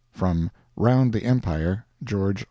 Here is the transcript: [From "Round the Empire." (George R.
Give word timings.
[From 0.09 0.49
"Round 0.75 1.13
the 1.13 1.23
Empire." 1.25 1.85
(George 2.03 2.37
R. 2.37 2.39